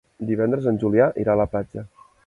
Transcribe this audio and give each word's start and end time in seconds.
Divendres 0.29 0.69
en 0.71 0.81
Julià 0.85 1.11
irà 1.25 1.37
a 1.37 1.41
la 1.43 1.49
platja. 1.57 1.89